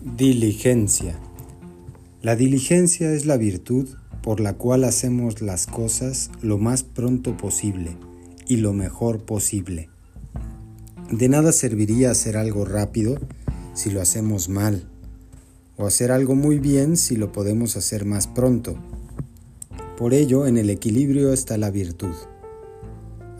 [0.00, 1.18] Diligencia.
[2.22, 3.88] La diligencia es la virtud
[4.22, 7.96] por la cual hacemos las cosas lo más pronto posible
[8.46, 9.90] y lo mejor posible.
[11.10, 13.18] De nada serviría hacer algo rápido
[13.74, 14.88] si lo hacemos mal,
[15.76, 18.78] o hacer algo muy bien si lo podemos hacer más pronto.
[19.96, 22.14] Por ello, en el equilibrio está la virtud.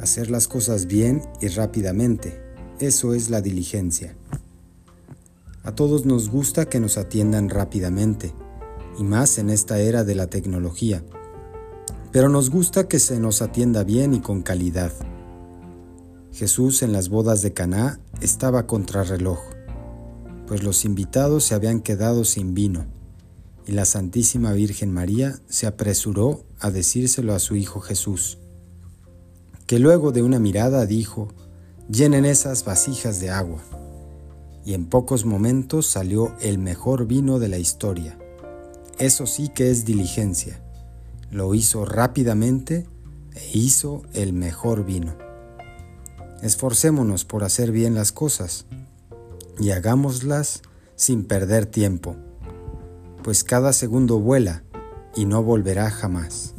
[0.01, 2.41] Hacer las cosas bien y rápidamente,
[2.81, 4.17] eso es la diligencia.
[5.69, 8.33] A todos nos gusta que nos atiendan rápidamente,
[8.99, 11.05] y más en esta era de la tecnología.
[12.11, 14.95] Pero nos gusta que se nos atienda bien y con calidad.
[16.33, 19.41] Jesús en las bodas de Caná estaba contrarreloj,
[20.47, 22.87] pues los invitados se habían quedado sin vino,
[23.67, 28.39] y la Santísima Virgen María se apresuró a decírselo a su Hijo Jesús,
[29.67, 31.29] que luego de una mirada dijo,
[31.91, 33.61] llenen esas vasijas de agua
[34.69, 38.19] y en pocos momentos salió el mejor vino de la historia.
[38.99, 40.61] Eso sí que es diligencia.
[41.31, 42.87] Lo hizo rápidamente
[43.35, 45.17] e hizo el mejor vino.
[46.43, 48.67] Esforcémonos por hacer bien las cosas
[49.59, 50.61] y hagámoslas
[50.97, 52.17] sin perder tiempo,
[53.25, 54.65] pues cada segundo vuela
[55.17, 56.55] y no volverá jamás.